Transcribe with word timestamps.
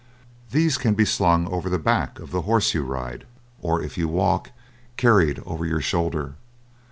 These 0.49 0.79
can 0.79 0.95
be 0.95 1.05
slung 1.05 1.45
over 1.49 1.69
the 1.69 1.77
back 1.77 2.17
of 2.17 2.31
the 2.31 2.41
horse 2.41 2.73
you 2.73 2.81
ride, 2.81 3.27
or 3.61 3.83
if 3.83 3.99
you 3.99 4.07
walk, 4.07 4.49
carried 4.97 5.37
over 5.45 5.63
your 5.63 5.79
shoulder. 5.79 6.33